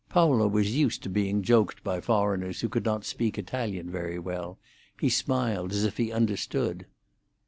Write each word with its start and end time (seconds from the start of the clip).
Paolo 0.09 0.47
was 0.47 0.75
used 0.75 1.03
to 1.03 1.09
being 1.09 1.43
joked 1.43 1.83
by 1.83 2.01
foreigners 2.01 2.61
who 2.61 2.69
could 2.69 2.83
not 2.83 3.05
speak 3.05 3.37
Italian 3.37 3.87
very 3.91 4.17
well; 4.17 4.57
he 4.99 5.09
smiled 5.09 5.71
as 5.71 5.83
if 5.83 5.97
he 5.97 6.11
understood. 6.11 6.87